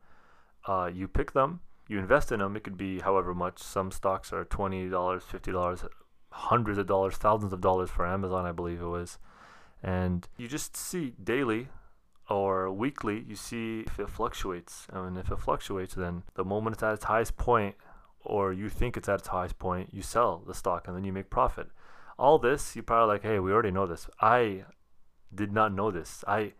uh, 0.66 0.90
you 0.92 1.08
pick 1.08 1.32
them 1.32 1.60
you 1.88 1.98
invest 1.98 2.32
in 2.32 2.40
them 2.40 2.56
it 2.56 2.64
could 2.64 2.76
be 2.76 3.00
however 3.00 3.34
much 3.34 3.58
some 3.58 3.90
stocks 3.90 4.32
are 4.32 4.44
$20 4.44 4.90
$50 4.90 5.88
hundreds 6.30 6.78
of 6.78 6.86
dollars 6.86 7.16
thousands 7.16 7.52
of 7.52 7.60
dollars 7.60 7.90
for 7.90 8.06
amazon 8.06 8.46
i 8.46 8.52
believe 8.52 8.80
it 8.80 8.86
was 8.86 9.18
and 9.82 10.28
you 10.38 10.48
just 10.48 10.76
see 10.76 11.12
daily 11.22 11.68
or 12.30 12.70
weekly 12.72 13.24
you 13.28 13.36
see 13.36 13.80
if 13.80 13.98
it 13.98 14.08
fluctuates 14.08 14.86
I 14.92 15.06
and 15.06 15.18
if 15.18 15.30
it 15.30 15.38
fluctuates 15.40 15.94
then 15.94 16.22
the 16.34 16.44
moment 16.44 16.76
it's 16.76 16.82
at 16.82 16.94
its 16.94 17.04
highest 17.04 17.36
point 17.36 17.74
or 18.24 18.52
you 18.52 18.68
think 18.68 18.96
it's 18.96 19.08
at 19.08 19.20
its 19.20 19.28
highest 19.28 19.58
point, 19.58 19.90
you 19.92 20.02
sell 20.02 20.42
the 20.46 20.54
stock 20.54 20.86
and 20.86 20.96
then 20.96 21.04
you 21.04 21.12
make 21.12 21.30
profit. 21.30 21.68
All 22.18 22.38
this, 22.38 22.76
you 22.76 22.82
probably 22.82 23.14
like, 23.14 23.22
hey, 23.22 23.38
we 23.38 23.52
already 23.52 23.70
know 23.70 23.86
this. 23.86 24.08
I 24.20 24.64
did 25.34 25.52
not 25.52 25.74
know 25.74 25.90
this. 25.90 26.24
I 26.26 26.52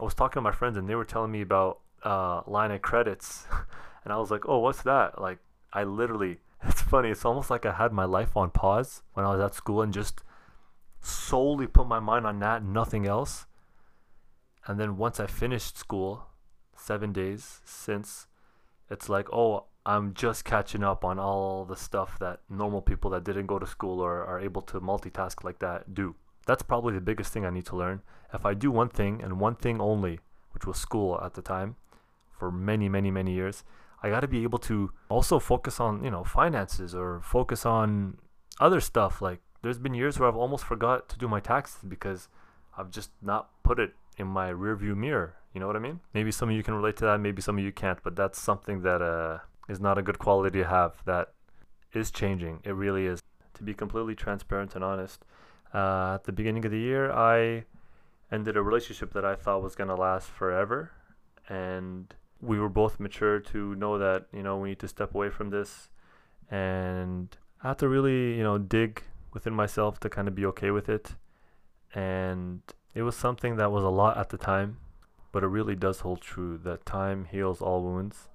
I 0.00 0.04
was 0.04 0.14
talking 0.14 0.40
to 0.40 0.40
my 0.40 0.52
friends 0.52 0.76
and 0.76 0.88
they 0.88 0.94
were 0.94 1.04
telling 1.04 1.30
me 1.30 1.42
about 1.42 1.80
uh, 2.02 2.42
line 2.46 2.70
of 2.70 2.82
credits, 2.82 3.46
and 4.04 4.12
I 4.12 4.18
was 4.18 4.30
like, 4.30 4.48
oh, 4.48 4.58
what's 4.58 4.82
that? 4.82 5.20
Like, 5.20 5.38
I 5.72 5.84
literally, 5.84 6.38
it's 6.64 6.82
funny. 6.82 7.10
It's 7.10 7.24
almost 7.24 7.50
like 7.50 7.66
I 7.66 7.72
had 7.72 7.92
my 7.92 8.04
life 8.04 8.36
on 8.36 8.50
pause 8.50 9.02
when 9.14 9.26
I 9.26 9.30
was 9.30 9.40
at 9.40 9.54
school 9.54 9.82
and 9.82 9.92
just 9.92 10.22
solely 11.00 11.66
put 11.66 11.86
my 11.86 12.00
mind 12.00 12.26
on 12.26 12.38
that, 12.40 12.62
and 12.62 12.72
nothing 12.72 13.06
else. 13.06 13.46
And 14.66 14.78
then 14.78 14.96
once 14.96 15.18
I 15.18 15.26
finished 15.26 15.76
school, 15.76 16.26
seven 16.76 17.12
days 17.12 17.60
since, 17.64 18.28
it's 18.90 19.08
like, 19.08 19.32
oh, 19.32 19.64
I'm 19.84 20.14
just 20.14 20.44
catching 20.44 20.84
up 20.84 21.04
on 21.04 21.18
all 21.18 21.64
the 21.64 21.76
stuff 21.76 22.18
that 22.20 22.40
normal 22.48 22.80
people 22.80 23.10
that 23.10 23.24
didn't 23.24 23.46
go 23.46 23.58
to 23.58 23.66
school 23.66 24.00
or 24.00 24.24
are 24.24 24.40
able 24.40 24.62
to 24.62 24.80
multitask 24.80 25.42
like 25.42 25.58
that 25.58 25.92
do. 25.92 26.14
That's 26.46 26.62
probably 26.62 26.94
the 26.94 27.00
biggest 27.00 27.32
thing 27.32 27.44
I 27.44 27.50
need 27.50 27.66
to 27.66 27.76
learn. 27.76 28.02
If 28.32 28.44
I 28.44 28.54
do 28.54 28.70
one 28.70 28.88
thing 28.88 29.22
and 29.22 29.38
one 29.38 29.54
thing 29.54 29.80
only, 29.80 30.20
which 30.52 30.66
was 30.66 30.76
school 30.76 31.20
at 31.22 31.34
the 31.34 31.42
time 31.42 31.76
for 32.30 32.50
many, 32.50 32.88
many, 32.88 33.10
many 33.10 33.32
years, 33.32 33.64
I 34.02 34.10
got 34.10 34.20
to 34.20 34.28
be 34.28 34.42
able 34.42 34.58
to 34.60 34.90
also 35.08 35.38
focus 35.38 35.78
on, 35.78 36.02
you 36.02 36.10
know, 36.10 36.24
finances 36.24 36.94
or 36.94 37.20
focus 37.22 37.64
on 37.64 38.18
other 38.60 38.80
stuff. 38.80 39.22
Like 39.22 39.40
there's 39.62 39.78
been 39.78 39.94
years 39.94 40.18
where 40.18 40.28
I've 40.28 40.36
almost 40.36 40.64
forgot 40.64 41.08
to 41.10 41.18
do 41.18 41.28
my 41.28 41.40
taxes 41.40 41.82
because 41.86 42.28
I've 42.76 42.90
just 42.90 43.10
not 43.22 43.50
put 43.62 43.78
it 43.78 43.94
in 44.16 44.26
my 44.26 44.50
rearview 44.50 44.96
mirror. 44.96 45.36
You 45.54 45.60
know 45.60 45.66
what 45.66 45.76
I 45.76 45.80
mean? 45.80 46.00
Maybe 46.14 46.32
some 46.32 46.48
of 46.48 46.56
you 46.56 46.62
can 46.62 46.74
relate 46.74 46.96
to 46.96 47.04
that, 47.04 47.20
maybe 47.20 47.42
some 47.42 47.58
of 47.58 47.64
you 47.64 47.72
can't, 47.72 48.02
but 48.02 48.16
that's 48.16 48.40
something 48.40 48.82
that 48.82 49.02
uh 49.02 49.38
is 49.68 49.80
not 49.80 49.98
a 49.98 50.02
good 50.02 50.18
quality 50.18 50.58
to 50.58 50.66
have 50.66 51.02
that 51.04 51.32
is 51.92 52.10
changing. 52.10 52.60
It 52.64 52.74
really 52.74 53.06
is. 53.06 53.20
To 53.54 53.62
be 53.62 53.74
completely 53.74 54.14
transparent 54.14 54.74
and 54.74 54.82
honest, 54.82 55.24
uh, 55.74 56.14
at 56.14 56.24
the 56.24 56.32
beginning 56.32 56.64
of 56.64 56.70
the 56.70 56.78
year, 56.78 57.10
I 57.10 57.64
ended 58.30 58.56
a 58.56 58.62
relationship 58.62 59.12
that 59.12 59.24
I 59.24 59.34
thought 59.34 59.62
was 59.62 59.74
going 59.74 59.88
to 59.88 59.94
last 59.94 60.28
forever. 60.28 60.92
And 61.48 62.14
we 62.42 62.58
were 62.58 62.68
both 62.68 62.98
mature 62.98 63.38
to 63.38 63.74
know 63.76 63.96
that 63.96 64.26
you 64.34 64.42
know 64.42 64.58
we 64.58 64.70
need 64.70 64.80
to 64.80 64.88
step 64.88 65.14
away 65.14 65.30
from 65.30 65.50
this 65.50 65.88
and 66.50 67.36
i 67.62 67.68
had 67.68 67.78
to 67.78 67.88
really 67.88 68.36
you 68.36 68.42
know 68.42 68.58
dig 68.58 69.04
within 69.32 69.54
myself 69.54 70.00
to 70.00 70.10
kind 70.10 70.28
of 70.28 70.34
be 70.34 70.44
okay 70.44 70.70
with 70.70 70.88
it 70.88 71.14
and 71.94 72.60
it 72.94 73.02
was 73.02 73.16
something 73.16 73.56
that 73.56 73.70
was 73.70 73.84
a 73.84 73.88
lot 73.88 74.18
at 74.18 74.28
the 74.30 74.36
time 74.36 74.76
but 75.30 75.42
it 75.42 75.46
really 75.46 75.76
does 75.76 76.00
hold 76.00 76.20
true 76.20 76.58
that 76.58 76.84
time 76.84 77.26
heals 77.30 77.62
all 77.62 77.82
wounds 77.82 78.28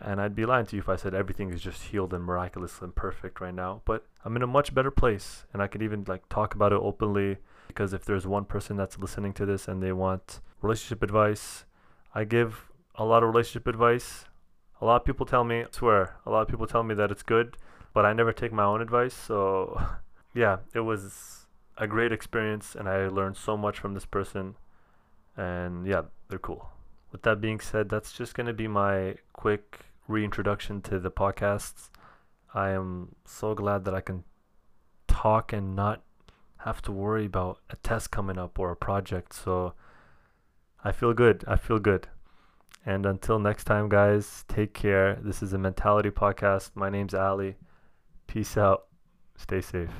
and 0.00 0.20
i'd 0.20 0.34
be 0.34 0.46
lying 0.46 0.66
to 0.66 0.76
you 0.76 0.80
if 0.80 0.88
i 0.88 0.96
said 0.96 1.14
everything 1.14 1.52
is 1.52 1.60
just 1.60 1.82
healed 1.84 2.14
and 2.14 2.24
miraculous 2.24 2.80
and 2.80 2.94
perfect 2.94 3.40
right 3.40 3.54
now 3.54 3.82
but 3.84 4.06
i'm 4.24 4.36
in 4.36 4.42
a 4.42 4.46
much 4.46 4.74
better 4.74 4.90
place 4.90 5.44
and 5.52 5.62
i 5.62 5.66
could 5.66 5.82
even 5.82 6.04
like 6.08 6.28
talk 6.28 6.54
about 6.54 6.72
it 6.72 6.80
openly 6.82 7.36
because 7.68 7.92
if 7.92 8.04
there's 8.04 8.26
one 8.26 8.44
person 8.44 8.76
that's 8.76 8.98
listening 8.98 9.32
to 9.32 9.46
this 9.46 9.68
and 9.68 9.82
they 9.82 9.92
want 9.92 10.40
relationship 10.62 11.02
advice 11.02 11.64
i 12.14 12.24
give 12.24 12.68
a 12.94 13.04
lot 13.04 13.22
of 13.22 13.28
relationship 13.28 13.66
advice. 13.66 14.24
A 14.80 14.84
lot 14.84 14.96
of 14.96 15.04
people 15.04 15.26
tell 15.26 15.44
me, 15.44 15.60
I 15.60 15.66
swear, 15.70 16.16
a 16.26 16.30
lot 16.30 16.42
of 16.42 16.48
people 16.48 16.66
tell 16.66 16.82
me 16.82 16.94
that 16.94 17.10
it's 17.10 17.22
good, 17.22 17.56
but 17.94 18.04
I 18.04 18.12
never 18.12 18.32
take 18.32 18.52
my 18.52 18.64
own 18.64 18.80
advice. 18.80 19.14
So, 19.14 19.80
yeah, 20.34 20.58
it 20.74 20.80
was 20.80 21.46
a 21.78 21.86
great 21.86 22.12
experience, 22.12 22.74
and 22.74 22.88
I 22.88 23.08
learned 23.08 23.36
so 23.36 23.56
much 23.56 23.78
from 23.78 23.94
this 23.94 24.06
person. 24.06 24.56
And 25.36 25.86
yeah, 25.86 26.02
they're 26.28 26.38
cool. 26.38 26.68
With 27.12 27.22
that 27.22 27.40
being 27.40 27.60
said, 27.60 27.90
that's 27.90 28.12
just 28.12 28.34
going 28.34 28.46
to 28.46 28.54
be 28.54 28.66
my 28.66 29.16
quick 29.34 29.80
reintroduction 30.08 30.80
to 30.82 30.98
the 30.98 31.10
podcasts. 31.10 31.90
I 32.54 32.70
am 32.70 33.14
so 33.26 33.54
glad 33.54 33.84
that 33.84 33.94
I 33.94 34.00
can 34.00 34.24
talk 35.06 35.52
and 35.52 35.76
not 35.76 36.02
have 36.58 36.80
to 36.82 36.92
worry 36.92 37.26
about 37.26 37.58
a 37.70 37.76
test 37.76 38.10
coming 38.10 38.38
up 38.38 38.58
or 38.58 38.70
a 38.70 38.76
project. 38.76 39.34
So 39.34 39.74
I 40.82 40.92
feel 40.92 41.12
good. 41.12 41.44
I 41.46 41.56
feel 41.56 41.78
good. 41.78 42.08
And 42.84 43.06
until 43.06 43.38
next 43.38 43.64
time, 43.64 43.88
guys, 43.88 44.44
take 44.48 44.74
care. 44.74 45.18
This 45.22 45.42
is 45.42 45.52
a 45.52 45.58
Mentality 45.58 46.10
Podcast. 46.10 46.70
My 46.74 46.88
name's 46.88 47.14
Ali. 47.14 47.56
Peace 48.26 48.56
out. 48.56 48.86
Stay 49.36 49.60
safe. 49.60 49.90